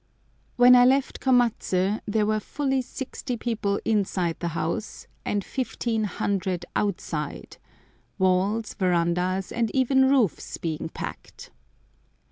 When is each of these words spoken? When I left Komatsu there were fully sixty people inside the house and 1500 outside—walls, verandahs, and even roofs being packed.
When 0.55 0.75
I 0.75 0.83
left 0.83 1.19
Komatsu 1.19 2.01
there 2.07 2.25
were 2.25 2.39
fully 2.39 2.81
sixty 2.81 3.37
people 3.37 3.79
inside 3.85 4.37
the 4.39 4.47
house 4.57 5.05
and 5.23 5.43
1500 5.43 6.65
outside—walls, 6.75 8.73
verandahs, 8.79 9.51
and 9.51 9.69
even 9.75 10.09
roofs 10.09 10.57
being 10.57 10.89
packed. 10.89 11.51